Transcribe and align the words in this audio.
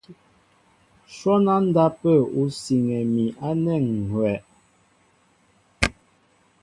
Shwɔ́n 1.13 1.45
á 1.53 1.57
ndápə̂ 1.67 2.13
ú 2.39 2.41
siŋɛ 2.61 2.97
mi 3.13 3.25
ánɛ̂ 3.47 3.75
ŋ̀ 3.87 3.93
hʉ́wɛ̂. 4.09 4.35